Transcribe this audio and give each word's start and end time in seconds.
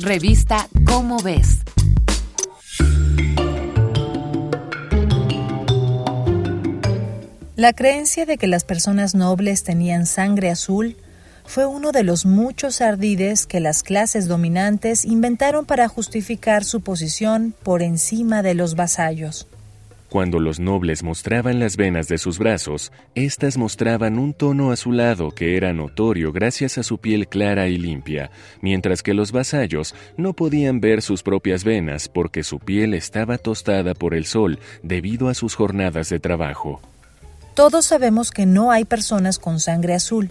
Revista 0.00 0.68
Cómo 0.84 1.18
ves. 1.22 1.58
La 7.54 7.72
creencia 7.72 8.26
de 8.26 8.36
que 8.36 8.48
las 8.48 8.64
personas 8.64 9.14
nobles 9.14 9.62
tenían 9.62 10.06
sangre 10.06 10.50
azul 10.50 10.96
fue 11.46 11.66
uno 11.66 11.92
de 11.92 12.02
los 12.02 12.26
muchos 12.26 12.80
ardides 12.80 13.46
que 13.46 13.60
las 13.60 13.84
clases 13.84 14.26
dominantes 14.26 15.04
inventaron 15.04 15.64
para 15.64 15.86
justificar 15.86 16.64
su 16.64 16.80
posición 16.80 17.54
por 17.62 17.80
encima 17.80 18.42
de 18.42 18.54
los 18.54 18.74
vasallos. 18.74 19.46
Cuando 20.14 20.38
los 20.38 20.60
nobles 20.60 21.02
mostraban 21.02 21.58
las 21.58 21.76
venas 21.76 22.06
de 22.06 22.18
sus 22.18 22.38
brazos, 22.38 22.92
éstas 23.16 23.56
mostraban 23.56 24.16
un 24.16 24.32
tono 24.32 24.70
azulado 24.70 25.32
que 25.32 25.56
era 25.56 25.72
notorio 25.72 26.30
gracias 26.30 26.78
a 26.78 26.84
su 26.84 26.98
piel 26.98 27.26
clara 27.26 27.66
y 27.66 27.78
limpia, 27.78 28.30
mientras 28.60 29.02
que 29.02 29.12
los 29.12 29.32
vasallos 29.32 29.92
no 30.16 30.32
podían 30.32 30.80
ver 30.80 31.02
sus 31.02 31.24
propias 31.24 31.64
venas 31.64 32.06
porque 32.08 32.44
su 32.44 32.60
piel 32.60 32.94
estaba 32.94 33.38
tostada 33.38 33.92
por 33.94 34.14
el 34.14 34.24
sol 34.24 34.60
debido 34.84 35.28
a 35.28 35.34
sus 35.34 35.56
jornadas 35.56 36.10
de 36.10 36.20
trabajo. 36.20 36.80
Todos 37.54 37.84
sabemos 37.84 38.30
que 38.30 38.46
no 38.46 38.70
hay 38.70 38.84
personas 38.84 39.40
con 39.40 39.58
sangre 39.58 39.94
azul, 39.94 40.30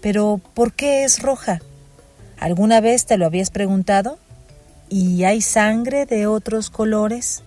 pero 0.00 0.40
¿por 0.54 0.72
qué 0.72 1.04
es 1.04 1.22
roja? 1.22 1.60
¿Alguna 2.36 2.80
vez 2.80 3.06
te 3.06 3.16
lo 3.16 3.26
habías 3.26 3.52
preguntado? 3.52 4.18
¿Y 4.88 5.22
hay 5.22 5.40
sangre 5.40 6.04
de 6.04 6.26
otros 6.26 6.68
colores? 6.68 7.44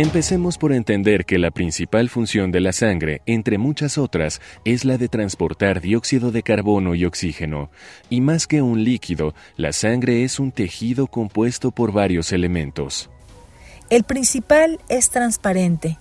Empecemos 0.00 0.56
por 0.56 0.72
entender 0.72 1.26
que 1.26 1.38
la 1.38 1.50
principal 1.50 2.08
función 2.08 2.50
de 2.52 2.60
la 2.60 2.72
sangre, 2.72 3.20
entre 3.26 3.58
muchas 3.58 3.98
otras, 3.98 4.40
es 4.64 4.86
la 4.86 4.96
de 4.96 5.08
transportar 5.08 5.82
dióxido 5.82 6.32
de 6.32 6.42
carbono 6.42 6.94
y 6.94 7.04
oxígeno. 7.04 7.70
Y 8.08 8.22
más 8.22 8.46
que 8.46 8.62
un 8.62 8.82
líquido, 8.82 9.34
la 9.58 9.74
sangre 9.74 10.24
es 10.24 10.40
un 10.40 10.52
tejido 10.52 11.06
compuesto 11.06 11.70
por 11.70 11.92
varios 11.92 12.32
elementos. 12.32 13.10
El 13.90 14.04
principal 14.04 14.80
es 14.88 15.10
transparente 15.10 15.98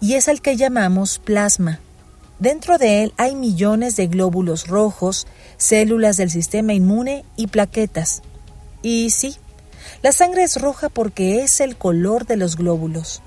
y 0.00 0.14
es 0.14 0.28
el 0.28 0.40
que 0.40 0.56
llamamos 0.56 1.18
plasma. 1.18 1.80
Dentro 2.38 2.78
de 2.78 3.02
él 3.02 3.12
hay 3.18 3.34
millones 3.34 3.94
de 3.96 4.06
glóbulos 4.06 4.68
rojos, 4.68 5.26
células 5.58 6.16
del 6.16 6.30
sistema 6.30 6.72
inmune 6.72 7.26
y 7.36 7.48
plaquetas. 7.48 8.22
Y 8.80 9.10
sí, 9.10 9.36
la 10.02 10.12
sangre 10.12 10.44
es 10.44 10.58
roja 10.58 10.88
porque 10.88 11.42
es 11.42 11.60
el 11.60 11.76
color 11.76 12.24
de 12.24 12.38
los 12.38 12.56
glóbulos. 12.56 13.22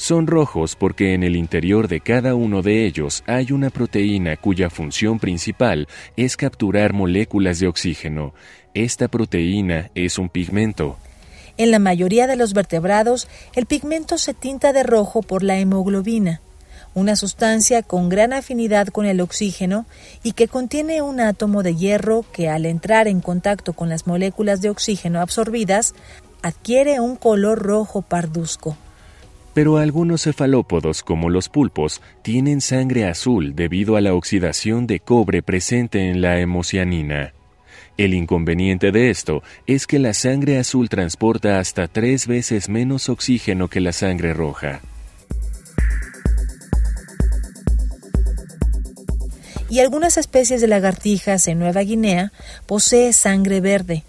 Son 0.00 0.26
rojos 0.26 0.76
porque 0.76 1.12
en 1.12 1.22
el 1.22 1.36
interior 1.36 1.86
de 1.86 2.00
cada 2.00 2.34
uno 2.34 2.62
de 2.62 2.86
ellos 2.86 3.22
hay 3.26 3.52
una 3.52 3.68
proteína 3.68 4.38
cuya 4.38 4.70
función 4.70 5.18
principal 5.18 5.88
es 6.16 6.38
capturar 6.38 6.94
moléculas 6.94 7.58
de 7.58 7.66
oxígeno. 7.66 8.32
Esta 8.72 9.08
proteína 9.08 9.90
es 9.94 10.16
un 10.16 10.30
pigmento. 10.30 10.96
En 11.58 11.70
la 11.70 11.78
mayoría 11.78 12.26
de 12.26 12.36
los 12.36 12.54
vertebrados, 12.54 13.28
el 13.54 13.66
pigmento 13.66 14.16
se 14.16 14.32
tinta 14.32 14.72
de 14.72 14.84
rojo 14.84 15.20
por 15.20 15.42
la 15.42 15.58
hemoglobina, 15.58 16.40
una 16.94 17.14
sustancia 17.14 17.82
con 17.82 18.08
gran 18.08 18.32
afinidad 18.32 18.88
con 18.88 19.04
el 19.04 19.20
oxígeno 19.20 19.84
y 20.22 20.32
que 20.32 20.48
contiene 20.48 21.02
un 21.02 21.20
átomo 21.20 21.62
de 21.62 21.76
hierro 21.76 22.24
que 22.32 22.48
al 22.48 22.64
entrar 22.64 23.06
en 23.06 23.20
contacto 23.20 23.74
con 23.74 23.90
las 23.90 24.06
moléculas 24.06 24.62
de 24.62 24.70
oxígeno 24.70 25.20
absorbidas 25.20 25.92
adquiere 26.40 27.00
un 27.00 27.16
color 27.16 27.58
rojo 27.58 28.00
parduzco. 28.00 28.78
Pero 29.52 29.78
algunos 29.78 30.22
cefalópodos, 30.22 31.02
como 31.02 31.28
los 31.28 31.48
pulpos, 31.48 32.00
tienen 32.22 32.60
sangre 32.60 33.06
azul 33.06 33.54
debido 33.56 33.96
a 33.96 34.00
la 34.00 34.14
oxidación 34.14 34.86
de 34.86 35.00
cobre 35.00 35.42
presente 35.42 36.08
en 36.08 36.20
la 36.20 36.38
hemocianina. 36.38 37.32
El 37.96 38.14
inconveniente 38.14 38.92
de 38.92 39.10
esto 39.10 39.42
es 39.66 39.86
que 39.86 39.98
la 39.98 40.14
sangre 40.14 40.58
azul 40.58 40.88
transporta 40.88 41.58
hasta 41.58 41.88
tres 41.88 42.26
veces 42.26 42.68
menos 42.68 43.08
oxígeno 43.08 43.68
que 43.68 43.80
la 43.80 43.92
sangre 43.92 44.32
roja. 44.32 44.80
Y 49.68 49.80
algunas 49.80 50.16
especies 50.16 50.60
de 50.60 50.66
lagartijas 50.66 51.46
en 51.46 51.58
Nueva 51.58 51.82
Guinea 51.82 52.32
poseen 52.66 53.12
sangre 53.12 53.60
verde, 53.60 54.04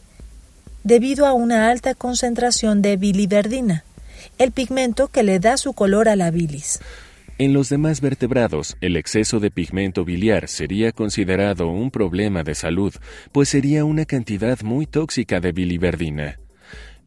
debido 0.84 1.26
a 1.26 1.34
una 1.34 1.70
alta 1.70 1.94
concentración 1.94 2.82
de 2.82 2.98
biliverdina 2.98 3.84
el 4.38 4.52
pigmento 4.52 5.08
que 5.08 5.24
le 5.24 5.40
da 5.40 5.58
su 5.58 5.74
color 5.74 6.09
a 6.09 6.16
la 6.16 6.32
bilis. 6.32 6.80
En 7.38 7.54
los 7.54 7.70
demás 7.70 8.02
vertebrados, 8.02 8.78
el 8.82 8.96
exceso 8.96 9.40
de 9.40 9.50
pigmento 9.50 10.06
biliar 10.06 10.48
sería 10.48 10.92
considerado 10.92 11.68
un 11.70 11.90
problema 11.90 12.44
de 12.44 12.54
salud, 12.54 12.94
pues 13.32 13.50
sería 13.50 13.84
una 13.84 14.06
cantidad 14.06 14.62
muy 14.62 14.86
tóxica 14.86 15.40
de 15.40 15.52
biliverdina. 15.52 16.40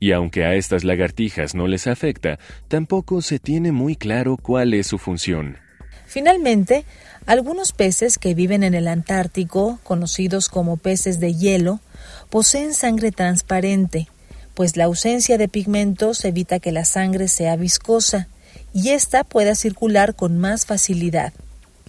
Y 0.01 0.11
aunque 0.13 0.45
a 0.45 0.55
estas 0.55 0.83
lagartijas 0.83 1.55
no 1.55 1.69
les 1.69 1.87
afecta, 1.87 2.39
tampoco 2.69 3.23
se 3.23 3.39
tiene 3.39 3.71
muy 3.71 3.95
claro 3.95 4.37
cuál 4.37 4.75
es 4.75 4.89
su 4.89 4.99
función. 4.99 5.59
Finalmente, 6.07 6.85
algunos 7.27 7.73
peces 7.73 8.19
que 8.19 8.35
viven 8.35 8.65
en 8.65 8.75
el 8.75 8.89
Antártico, 8.89 9.79
conocidos 9.83 10.49
como 10.49 10.77
peces 10.77 11.21
de 11.21 11.35
hielo, 11.35 11.81
poseen 12.29 12.75
sangre 12.75 13.13
transparente, 13.13 14.09
pues 14.55 14.77
la 14.77 14.85
ausencia 14.85 15.39
de 15.39 15.49
pigmentos 15.49 16.25
evita 16.25 16.61
que 16.61 16.73
la 16.73 16.85
sangre 16.85 17.29
sea 17.29 17.57
viscosa 17.57 18.29
y 18.73 18.91
ésta 18.91 19.25
pueda 19.25 19.55
circular 19.55 20.15
con 20.15 20.39
más 20.39 20.67
facilidad, 20.67 21.33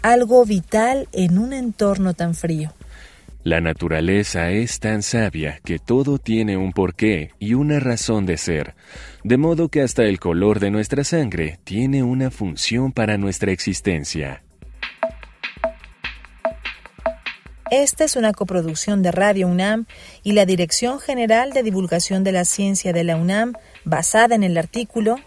algo 0.01 0.45
vital 0.45 1.07
en 1.13 1.37
un 1.37 1.53
entorno 1.53 2.13
tan 2.13 2.35
frío. 2.35 2.73
La 3.43 3.61
naturaleza 3.61 4.49
es 4.49 4.79
tan 4.79 5.03
sabia 5.03 5.59
que 5.63 5.77
todo 5.77 6.17
tiene 6.17 6.57
un 6.57 6.73
porqué 6.73 7.29
y 7.37 7.53
una 7.53 7.79
razón 7.79 8.25
de 8.25 8.37
ser, 8.37 8.73
de 9.23 9.37
modo 9.37 9.69
que 9.69 9.83
hasta 9.83 10.03
el 10.03 10.19
color 10.19 10.59
de 10.59 10.71
nuestra 10.71 11.03
sangre 11.03 11.59
tiene 11.63 12.01
una 12.01 12.31
función 12.31 12.91
para 12.91 13.19
nuestra 13.19 13.51
existencia. 13.51 14.44
Esta 17.71 18.03
es 18.03 18.15
una 18.15 18.31
coproducción 18.31 19.01
de 19.01 19.11
Radio 19.11 19.47
UNAM 19.47 19.87
y 20.21 20.33
la 20.33 20.45
Dirección 20.45 20.99
General 20.99 21.51
de 21.51 21.63
Divulgación 21.63 22.23
de 22.23 22.31
la 22.31 22.45
Ciencia 22.45 22.93
de 22.93 23.03
la 23.03 23.15
UNAM, 23.15 23.53
basada 23.83 24.35
en 24.35 24.43
el 24.43 24.57
artículo 24.57 25.17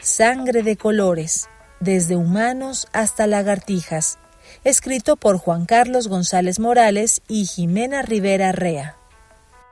Sangre 0.00 0.64
de 0.64 0.76
colores, 0.76 1.48
desde 1.78 2.16
humanos 2.16 2.88
hasta 2.92 3.28
lagartijas, 3.28 4.18
escrito 4.64 5.16
por 5.16 5.38
Juan 5.38 5.64
Carlos 5.64 6.08
González 6.08 6.58
Morales 6.58 7.22
y 7.28 7.46
Jimena 7.46 8.02
Rivera 8.02 8.50
Rea. 8.50 8.96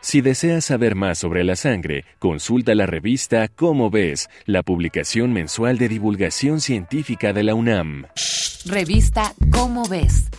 Si 0.00 0.20
deseas 0.20 0.66
saber 0.66 0.94
más 0.94 1.18
sobre 1.18 1.42
la 1.42 1.56
sangre, 1.56 2.04
consulta 2.20 2.76
la 2.76 2.86
revista 2.86 3.48
Cómo 3.48 3.90
ves, 3.90 4.28
la 4.44 4.62
publicación 4.62 5.32
mensual 5.32 5.78
de 5.78 5.88
divulgación 5.88 6.60
científica 6.60 7.32
de 7.32 7.42
la 7.42 7.54
UNAM. 7.54 8.06
Revista 8.66 9.34
Cómo 9.50 9.88
ves 9.88 10.30